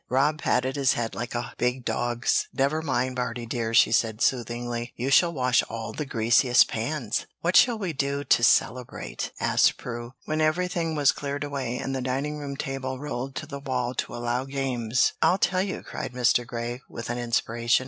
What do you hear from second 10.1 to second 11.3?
when everything was